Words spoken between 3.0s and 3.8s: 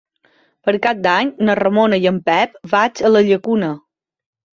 a la Llacuna.